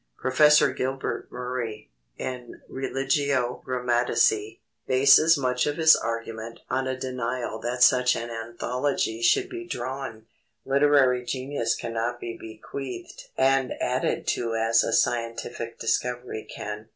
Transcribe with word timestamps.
Professor 0.17 0.73
Gilbert 0.73 1.31
Murray, 1.31 1.91
in 2.17 2.59
Religio 2.67 3.61
Grammatici, 3.63 4.57
bases 4.87 5.37
much 5.37 5.67
of 5.67 5.77
his 5.77 5.95
argument 5.95 6.59
on 6.71 6.87
a 6.87 6.97
denial 6.97 7.59
that 7.59 7.83
such 7.83 8.15
an 8.15 8.31
analogy 8.31 9.21
should 9.21 9.47
be 9.47 9.63
drawn. 9.67 10.25
Literary 10.65 11.23
genius 11.23 11.75
cannot 11.75 12.19
be 12.19 12.35
bequeathed 12.35 13.27
and 13.37 13.73
added 13.79 14.25
to 14.25 14.55
as 14.55 14.83
a 14.83 14.91
scientific 14.91 15.77
discovery 15.77 16.47
can. 16.51 16.89